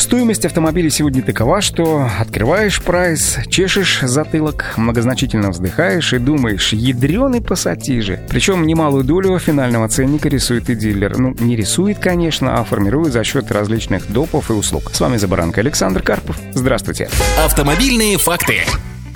[0.00, 8.18] Стоимость автомобиля сегодня такова, что открываешь прайс, чешешь затылок, многозначительно вздыхаешь и думаешь, ядреный пассатижи.
[8.30, 11.18] Причем немалую долю финального ценника рисует и дилер.
[11.18, 14.90] Ну, не рисует, конечно, а формирует за счет различных допов и услуг.
[14.90, 16.40] С вами Забаранка Александр Карпов.
[16.54, 17.10] Здравствуйте.
[17.44, 18.62] Автомобильные факты.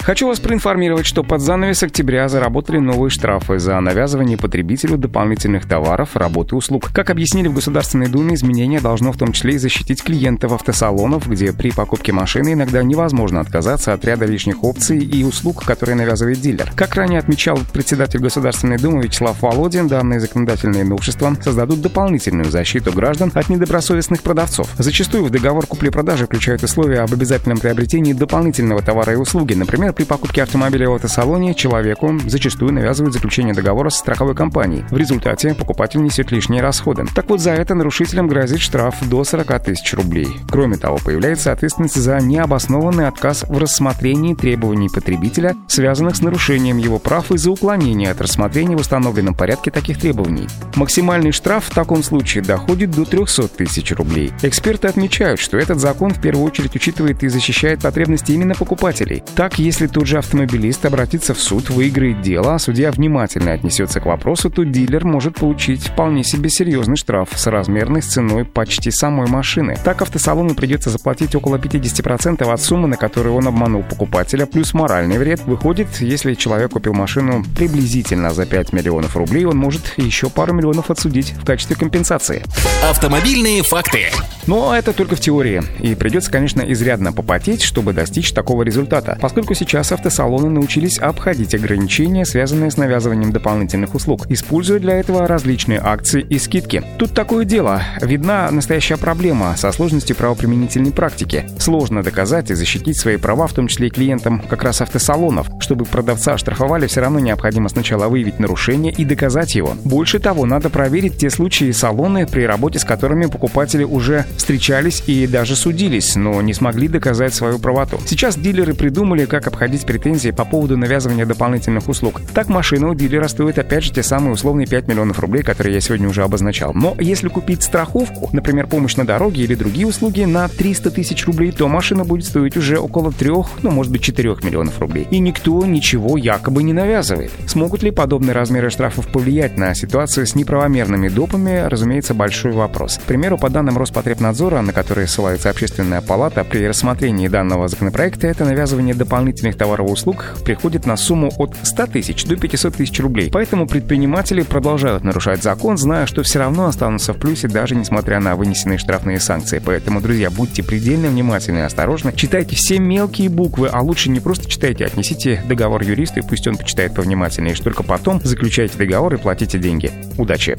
[0.05, 6.15] Хочу вас проинформировать, что под занавес октября заработали новые штрафы за навязывание потребителю дополнительных товаров,
[6.15, 6.91] работы и услуг.
[6.93, 11.55] Как объяснили в Государственной Думе, изменение должно в том числе и защитить клиентов автосалонов, где
[11.55, 16.71] при покупке машины иногда невозможно отказаться от ряда лишних опций и услуг, которые навязывает дилер.
[16.77, 23.33] Как ранее отмечал председатель Государственной Думы Вячеслав Володин, данные законодательные новшества создадут дополнительную защиту граждан
[23.35, 24.69] от недобросовестных продавцов.
[24.77, 30.05] Зачастую в договор купли-продажи включают условия об обязательном приобретении дополнительного товара и услуги, например, при
[30.05, 34.85] покупке автомобиля в автосалоне человеку зачастую навязывают заключение договора с страховой компанией.
[34.91, 37.05] В результате покупатель несет лишние расходы.
[37.15, 40.29] Так вот, за это нарушителям грозит штраф до 40 тысяч рублей.
[40.51, 46.99] Кроме того, появляется ответственность за необоснованный отказ в рассмотрении требований потребителя, связанных с нарушением его
[46.99, 50.49] прав и за уклонение от рассмотрения в установленном порядке таких требований.
[50.75, 54.33] Максимальный штраф в таком случае доходит до 300 тысяч рублей.
[54.43, 59.23] Эксперты отмечают, что этот закон в первую очередь учитывает и защищает потребности именно покупателей.
[59.35, 64.01] Так, если если тот же автомобилист обратится в суд, выиграет дело, а судья внимательно отнесется
[64.01, 68.91] к вопросу, то дилер может получить вполне себе серьезный штраф с размерной с ценой почти
[68.91, 69.77] самой машины.
[69.85, 75.19] Так автосалону придется заплатить около 50% от суммы, на которую он обманул покупателя, плюс моральный
[75.19, 75.43] вред.
[75.45, 80.91] Выходит, если человек купил машину приблизительно за 5 миллионов рублей, он может еще пару миллионов
[80.91, 82.43] отсудить в качестве компенсации.
[82.89, 84.07] Автомобильные факты.
[84.47, 85.63] Но это только в теории.
[85.81, 89.19] И придется, конечно, изрядно попотеть, чтобы достичь такого результата.
[89.21, 95.81] Поскольку сейчас автосалоны научились обходить ограничения, связанные с навязыванием дополнительных услуг, используя для этого различные
[95.83, 96.83] акции и скидки.
[96.99, 97.83] Тут такое дело.
[98.01, 101.47] Видна настоящая проблема со сложностью правоприменительной практики.
[101.59, 105.49] Сложно доказать и защитить свои права, в том числе и клиентам как раз автосалонов.
[105.61, 109.77] Чтобы продавца оштрафовали, все равно необходимо сначала выявить нарушение и доказать его.
[109.85, 115.27] Больше того, надо проверить те случаи салоны, при работе с которыми покупатели уже встречались и
[115.27, 117.99] даже судились, но не смогли доказать свою правоту.
[118.07, 122.21] Сейчас дилеры придумали, как обходить претензии по поводу навязывания дополнительных услуг.
[122.35, 125.81] Так машина у дилера стоит опять же те самые условные 5 миллионов рублей, которые я
[125.81, 126.73] сегодня уже обозначал.
[126.75, 131.53] Но если купить страховку, например, помощь на дороге или другие услуги на 300 тысяч рублей,
[131.53, 133.31] то машина будет стоить уже около 3,
[133.63, 135.07] ну может быть 4 миллионов рублей.
[135.11, 137.31] И никто ничего якобы не навязывает.
[137.47, 142.99] Смогут ли подобные размеры штрафов повлиять на ситуацию с неправомерными допами, разумеется, большой вопрос.
[142.99, 143.79] К примеру, по данным
[144.25, 149.93] Роспотребнадзора, на которые ссылается общественная палата, при рассмотрении данного законопроекта это навязывание дополнительных товаров и
[149.93, 153.31] услуг приходит на сумму от 100 тысяч до 500 тысяч рублей.
[153.31, 158.35] Поэтому предприниматели продолжают нарушать закон, зная, что все равно останутся в плюсе, даже несмотря на
[158.35, 159.61] вынесенные штрафные санкции.
[159.65, 162.13] Поэтому, друзья, будьте предельно внимательны и осторожны.
[162.15, 166.57] Читайте все мелкие буквы, а лучше не просто читайте, отнесите договор юристу, и пусть он
[166.57, 169.91] почитает повнимательнее, и только потом заключайте договор и платите деньги.
[170.17, 170.57] Удачи!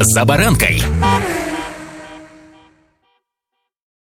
[0.00, 0.82] За баранкой!